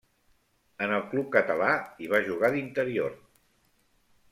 En 0.85 0.93
el 0.99 1.03
club 1.11 1.27
català 1.35 1.69
hi 2.05 2.09
va 2.15 2.23
jugar 2.31 2.51
d'interior. 2.57 3.17